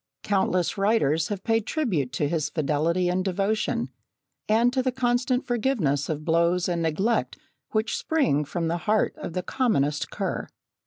Countless 0.23 0.79
writers 0.79 1.27
have 1.27 1.43
paid 1.43 1.67
tribute 1.67 2.11
to 2.13 2.27
his 2.27 2.49
fidelity 2.49 3.07
and 3.07 3.23
devotion, 3.23 3.89
and 4.49 4.73
to 4.73 4.81
the 4.81 4.91
constant 4.91 5.45
forgiveness 5.45 6.09
of 6.09 6.25
blows 6.25 6.67
and 6.67 6.81
neglect 6.81 7.37
which 7.69 7.95
spring 7.95 8.43
from 8.43 8.67
the 8.67 8.77
heart 8.89 9.13
of 9.17 9.33
the 9.33 9.43
commonest 9.43 10.09
cur. 10.09 10.47